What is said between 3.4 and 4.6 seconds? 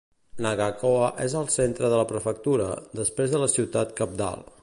la ciutat cabdal.